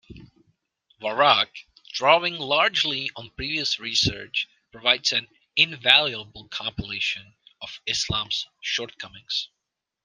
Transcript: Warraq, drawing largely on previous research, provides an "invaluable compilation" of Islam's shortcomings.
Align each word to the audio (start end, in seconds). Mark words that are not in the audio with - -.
Warraq, 0.99 1.51
drawing 1.93 2.33
largely 2.39 3.11
on 3.15 3.29
previous 3.29 3.77
research, 3.77 4.47
provides 4.71 5.11
an 5.13 5.27
"invaluable 5.55 6.47
compilation" 6.47 7.35
of 7.61 7.79
Islam's 7.85 8.47
shortcomings. 8.61 9.49